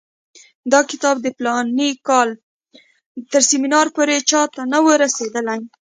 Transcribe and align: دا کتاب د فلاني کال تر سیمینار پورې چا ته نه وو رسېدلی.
دا 0.71 0.79
کتاب 0.91 1.15
د 1.21 1.27
فلاني 1.37 1.89
کال 2.07 2.29
تر 3.31 3.41
سیمینار 3.49 3.87
پورې 3.95 4.17
چا 4.29 4.41
ته 4.53 4.61
نه 4.73 4.79
وو 4.83 4.93
رسېدلی. 5.03 5.59